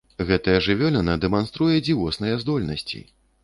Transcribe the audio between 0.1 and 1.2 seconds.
Гэтая жывёліна